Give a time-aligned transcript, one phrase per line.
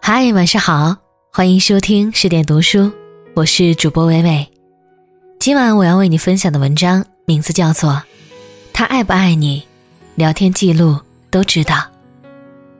[0.00, 0.96] 嗨，晚上好，
[1.32, 2.90] 欢迎收听十点读书，
[3.34, 4.48] 我是主播伟伟。
[5.38, 7.90] 今晚我要为你分享的文章名字叫做
[8.72, 9.60] 《他爱不爱你》，
[10.16, 10.98] 聊天记录
[11.30, 11.86] 都知道。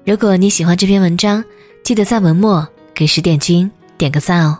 [0.04, 1.44] 如果你喜欢这篇文章，
[1.84, 4.58] 记得在文末给十点君点个赞哦。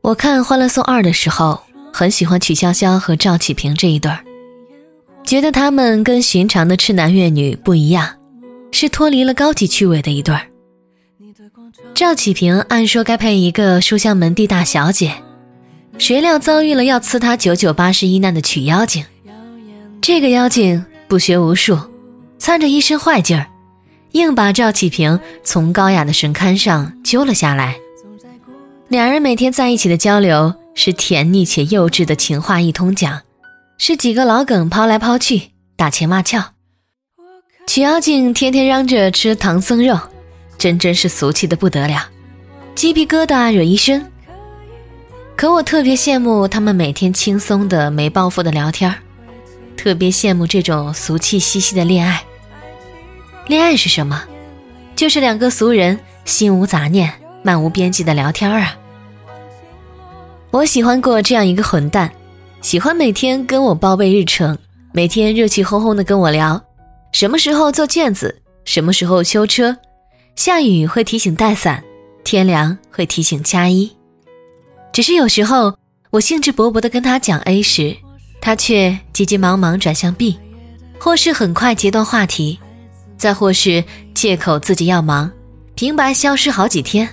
[0.00, 4.24] 我看《欢乐颂二》的时候，很喜欢曲筱绡和赵启平这一对儿，
[5.32, 8.06] 觉得他们跟寻常的痴男怨女不一样，
[8.70, 10.42] 是脱离了高级趣味的一对儿。
[11.94, 15.14] 赵启平按说该配一个书香门第大小姐，
[15.96, 19.02] 谁料遭遇了要赐他九九八十一难的曲妖精。
[20.02, 21.78] 这个妖精不学无术，
[22.38, 23.46] 掺着一身坏劲儿，
[24.10, 27.76] 硬把赵启平从高雅的神龛上揪了下来。
[28.88, 33.22] 两人每天在一起的交流是甜腻且幼稚的情话一通讲，
[33.78, 36.52] 是几个老梗抛来抛去，打情骂俏。
[37.66, 39.98] 曲妖精天天嚷着吃唐僧肉，
[40.58, 42.08] 真真是俗气的不得了，
[42.74, 44.04] 鸡皮疙瘩惹一身。
[45.36, 48.94] 可我特别羡慕他们每天轻松的没包袱的聊天
[49.76, 52.22] 特别羡慕这种俗气兮兮的恋爱。
[53.48, 54.22] 恋爱是什么？
[54.94, 57.12] 就是两个俗人心无杂念、
[57.42, 58.76] 漫无边际的聊天啊。
[60.50, 62.12] 我喜欢过这样一个混蛋，
[62.62, 64.56] 喜欢每天跟我报备日程，
[64.92, 66.62] 每天热气哄哄的跟我聊，
[67.10, 69.76] 什么时候做卷子，什么时候修车，
[70.36, 71.82] 下雨会提醒带伞，
[72.22, 73.90] 天凉会提醒加衣。
[74.92, 75.76] 只是有时候
[76.10, 77.96] 我兴致勃勃的跟他讲 A 时，
[78.40, 80.38] 他却急急忙忙转向 B，
[81.00, 82.60] 或是很快截断话题，
[83.16, 83.82] 再或是
[84.14, 85.28] 借口自己要忙，
[85.74, 87.08] 平白消失好几天。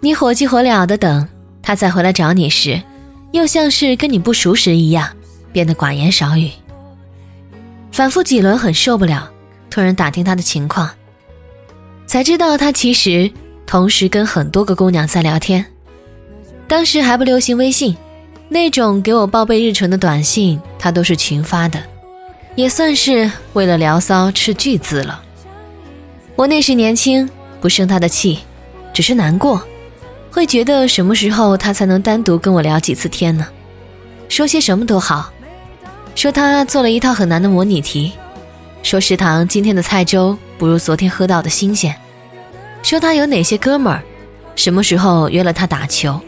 [0.00, 1.26] 你火急火燎的等。
[1.62, 2.82] 他再回来找你时，
[3.32, 5.08] 又像是跟你不熟时一样，
[5.52, 6.50] 变得寡言少语。
[7.92, 9.30] 反复几轮很受不了，
[9.68, 10.90] 突然打听他的情况，
[12.06, 13.30] 才知道他其实
[13.66, 15.64] 同时跟很多个姑娘在聊天。
[16.66, 17.96] 当时还不流行微信，
[18.48, 21.82] 那种给我报备日程的短信，他都是群发的，
[22.54, 25.22] 也算是为了聊骚斥巨资了。
[26.36, 27.28] 我那时年轻，
[27.60, 28.38] 不生他的气，
[28.92, 29.62] 只是难过。
[30.30, 33.46] 会觉得什么时候他才能单独跟我聊几次天呢？
[34.28, 35.32] 说些什么都好，
[36.14, 38.12] 说他做了一套很难的模拟题，
[38.82, 41.94] 说食堂今天的菜粥不如昨天喝到的新鲜，
[42.82, 44.02] 说他有哪些哥们儿，
[44.54, 46.20] 什么时候约了他打球，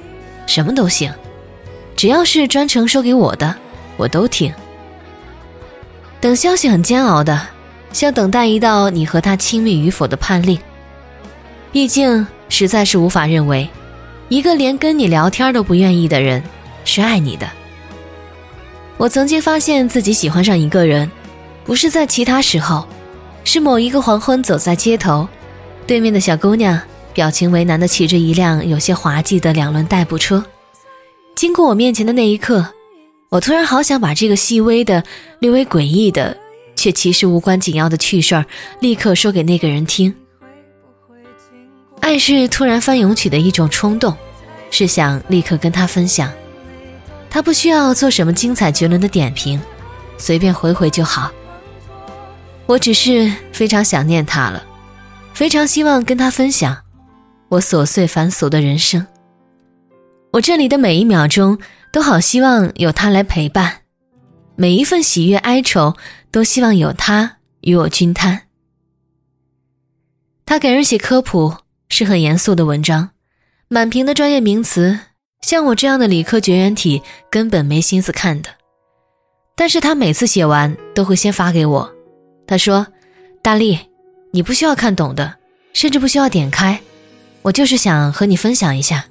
[0.47, 1.13] 什么都行，
[1.95, 3.55] 只要是专程说给我的，
[3.97, 4.53] 我都听。
[6.21, 7.41] 等消息很煎熬的，
[7.93, 10.59] 像等待一道你和他亲密与否的判令。
[11.71, 13.69] 毕竟实在是无法认为。
[14.33, 16.43] 一个连跟你聊天都不愿意的人，
[16.87, 17.47] 是爱你的。
[18.97, 21.11] 我曾经发现自己喜欢上一个人，
[21.67, 22.89] 不是在其他时候，
[23.45, 25.29] 是某一个黄昏走在街头，
[25.87, 26.81] 对面的小姑娘
[27.13, 30.43] 表情为难的骑着一辆有些滑稽的两轮代步车，
[31.35, 32.67] 经过我面前的那一刻，
[33.29, 35.05] 我突然好想把这个细微的、
[35.41, 36.35] 略微诡异的，
[36.75, 38.47] 却其实无关紧要的趣事儿，
[38.81, 40.15] 立刻说给那个人听。
[42.03, 44.15] 爱是突然翻涌起的一种冲动，
[44.73, 46.31] 是想立刻跟他分享。
[47.31, 49.59] 他不需要做什么精彩绝伦的点评，
[50.19, 51.31] 随便回回就好。
[52.67, 54.65] 我只是非常想念他了，
[55.33, 56.77] 非常希望跟他分享
[57.49, 59.07] 我琐碎繁琐的人生。
[60.33, 61.57] 我这里的每一秒钟
[61.93, 63.83] 都好希望有他来陪伴，
[64.57, 65.97] 每一份喜悦哀愁
[66.33, 68.43] 都希望有他与我均摊。
[70.45, 71.55] 他给人写科普。
[71.93, 73.11] 是很严肃的文章，
[73.69, 74.99] 满屏的专业名词，
[75.43, 78.49] 像我这样的理科绝缘体根本没心思看的。
[79.55, 81.93] 但是他每次写完都会先发给我，
[82.47, 82.87] 他说
[83.45, 83.79] ：“大力，
[84.31, 85.35] 你不需要看懂的，
[85.75, 86.81] 甚至不需要点开，
[87.43, 89.05] 我就是想和你分享一下。”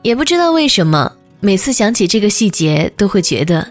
[0.00, 3.70] 也不知道为什么，每次想起这个细节，都会觉得，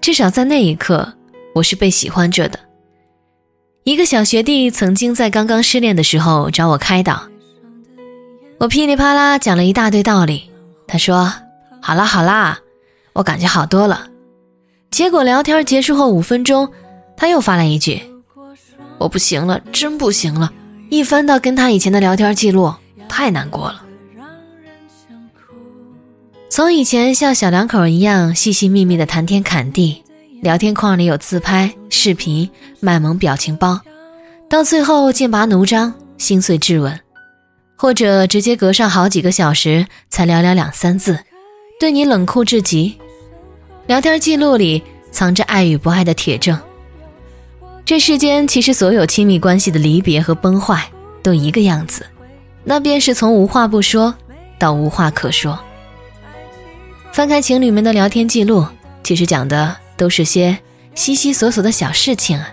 [0.00, 1.12] 至少在那一刻，
[1.56, 2.58] 我是被喜欢着的。
[3.84, 7.28] 一个小学弟曾经在刚刚失恋的时候找我开导。
[8.64, 10.50] 我噼里啪啦讲了一大堆道理，
[10.86, 11.30] 他说
[11.82, 12.60] ：“好啦好啦，
[13.12, 14.08] 我感觉好多了。”
[14.90, 16.66] 结果聊天结束后五分钟，
[17.14, 18.00] 他又发来一句
[18.96, 20.50] ：“我不行了，真不行了。”
[20.88, 22.72] 一翻到跟他以前的聊天记录，
[23.06, 23.82] 太难过了。
[26.48, 30.02] 从以前像小两口一样细细密密的谈天侃地，
[30.40, 32.50] 聊天框里有自拍、视频、
[32.80, 33.78] 卖萌表情包，
[34.48, 36.98] 到最后剑拔弩张、心碎质问。
[37.76, 41.18] 或者直接隔上好几个小时才聊聊两三字，
[41.78, 42.98] 对你冷酷至极。
[43.86, 46.58] 聊天记录里藏着爱与不爱的铁证。
[47.84, 50.88] 这世间其实所有亲密关系的离别和崩坏
[51.22, 52.06] 都一个样子，
[52.64, 54.14] 那便是从无话不说
[54.58, 55.58] 到无话可说。
[57.12, 58.66] 翻开情侣们的聊天记录，
[59.02, 60.58] 其实讲的都是些
[60.94, 62.48] 稀稀索索的小事情啊。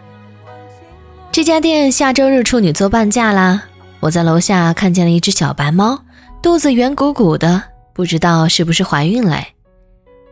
[1.31, 3.63] 这家店下周日处女座半价啦！
[4.01, 6.03] 我在楼下看见了一只小白猫，
[6.41, 7.61] 肚子圆鼓鼓的，
[7.93, 9.45] 不知道是不是怀孕嘞。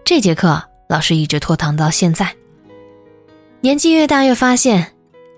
[0.04, 2.28] 这节课老师一直拖堂到现在。
[3.62, 4.88] 年纪越大，越发现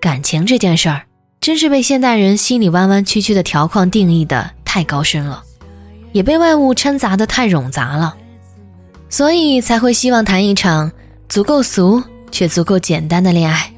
[0.00, 1.02] 感情这件事儿，
[1.42, 5.42] 真是被现代人心里弯弯曲曲的条框定义的太高深了，
[6.12, 8.16] 也被外物掺杂的太冗杂了，
[9.10, 10.90] 所以才会希望谈一场
[11.28, 13.70] 足够俗却足够简单的恋爱。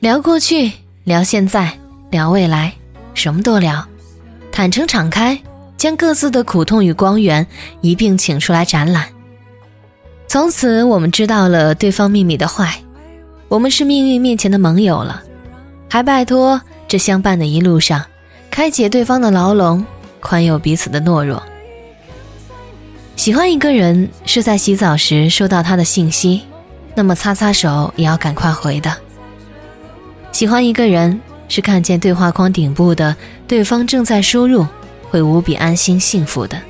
[0.00, 0.70] 聊过去，
[1.04, 1.72] 聊现在，
[2.10, 2.74] 聊未来，
[3.16, 3.84] 什么都聊，
[4.52, 5.40] 坦诚敞开，
[5.78, 7.44] 将各自的苦痛与光源
[7.80, 9.06] 一并请出来展览。
[10.28, 12.78] 从此，我们知道了对方秘密的坏。
[13.48, 15.22] 我们是命运面前的盟友了，
[15.88, 18.04] 还拜托这相伴的一路上，
[18.50, 19.84] 开解对方的牢笼，
[20.20, 21.42] 宽宥彼此的懦弱。
[23.16, 26.42] 喜欢一个人是在洗澡时收到他的信息，
[26.94, 28.94] 那么擦擦手也要赶快回的。
[30.32, 33.14] 喜欢一个人是看见对话框顶部的
[33.46, 34.66] 对方正在输入，
[35.10, 36.60] 会无比安心幸福的。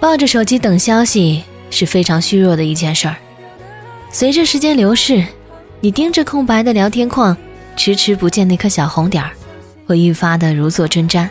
[0.00, 3.16] 抱着手机等消息是非常虚弱的一件事儿。
[4.10, 5.24] 随着时间流逝。
[5.82, 7.36] 你盯着空白的聊天框，
[7.76, 9.30] 迟迟不见那颗小红点儿，
[9.86, 11.28] 会愈发的如坐针毡，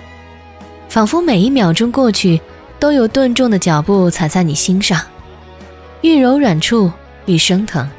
[0.88, 2.40] 仿佛每一秒钟过去，
[2.80, 5.02] 都有顿重的脚步踩在你心上，
[6.02, 6.92] 愈柔软处
[7.26, 7.90] 愈生疼。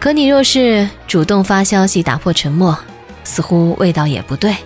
[0.00, 2.76] 可你若是主动发消息打破沉默，
[3.26, 4.56] 似乎味道也不对。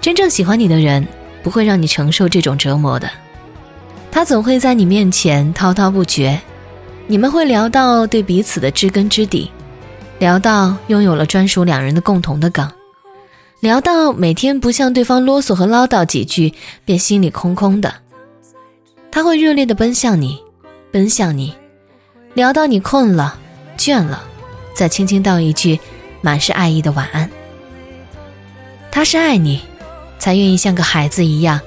[0.00, 1.06] 真正喜欢你的人，
[1.42, 3.10] 不会让你承受这种折磨的，
[4.10, 6.40] 他总会在你面前滔滔不绝。
[7.06, 9.50] 你们会聊到对彼此的知根知底，
[10.18, 12.70] 聊到拥有了专属两人的共同的梗，
[13.60, 16.54] 聊到每天不向对方啰嗦和唠叨几句
[16.84, 17.92] 便心里空空的。
[19.10, 20.38] 他会热烈的奔向你，
[20.92, 21.54] 奔向你，
[22.34, 23.38] 聊到你困了、
[23.76, 24.22] 倦了，
[24.74, 25.80] 再轻轻道一句
[26.20, 27.28] 满是爱意的晚安。
[28.98, 29.60] 他是爱你，
[30.18, 31.60] 才愿意像个孩子一样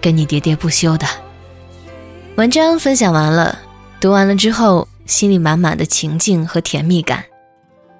[0.00, 1.06] 跟你喋喋不休的。
[2.36, 3.58] 文章分享完了。
[4.00, 7.22] 读完了之后，心里满满的情境和甜蜜感，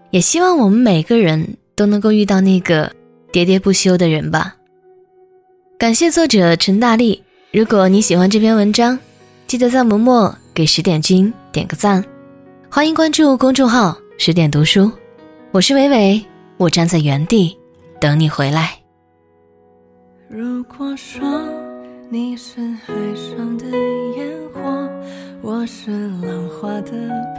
[0.08, 2.90] 也希望我们每个人都能够遇到那个
[3.31, 4.56] 喋喋不休的人吧。
[5.79, 7.23] 感谢作者陈大力。
[7.52, 8.99] 如果你喜欢这篇文章，
[9.46, 12.02] 记得在文末给十点君点个赞。
[12.70, 14.90] 欢迎关注公众号十点读书，
[15.50, 16.25] 我是伟伟，
[16.56, 17.55] 我站在原地
[18.00, 18.78] 等你回来。
[20.31, 21.27] 如果说
[22.11, 23.67] 你是海上的
[24.19, 24.61] 烟火。
[25.41, 26.93] 我是浪花的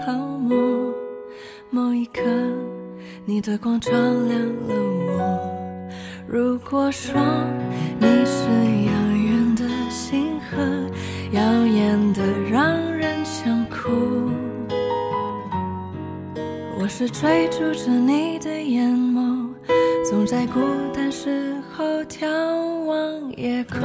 [0.04, 0.58] 泡沫，
[1.70, 2.22] 某一刻，
[3.26, 4.74] 你的光照亮了
[5.08, 6.00] 我。
[6.26, 7.14] 如果说
[8.00, 8.48] 你是
[8.88, 10.58] 遥远的星河，
[11.32, 13.92] 耀眼的让人想哭。
[16.80, 19.19] 我是追逐着你的眼眸，
[20.10, 20.60] 总在孤
[20.92, 22.26] 单时候眺
[22.86, 23.80] 望夜空。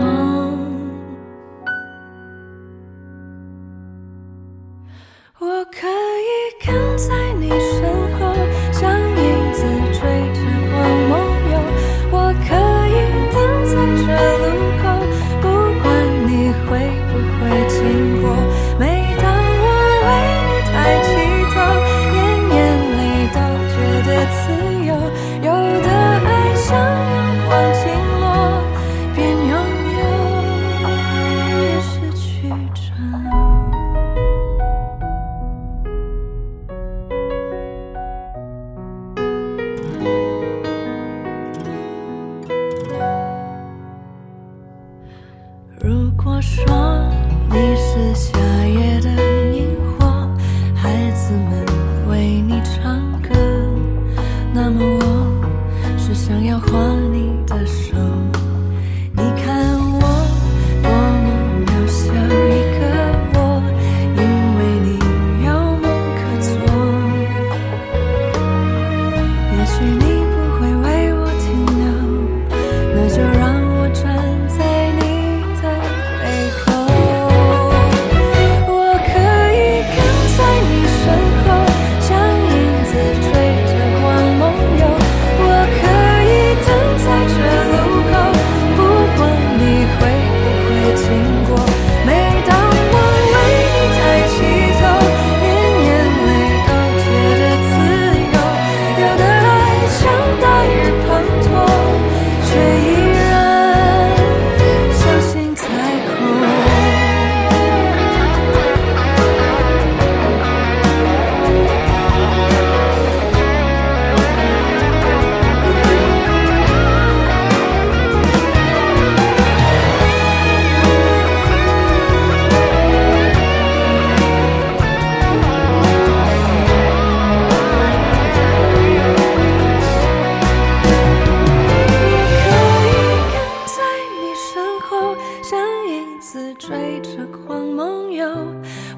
[5.39, 7.83] 我可以跟在你身
[8.19, 8.35] 后，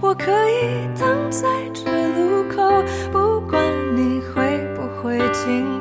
[0.00, 1.84] 我可以等在这
[2.14, 3.60] 路口，不管
[3.96, 5.75] 你会不会经过。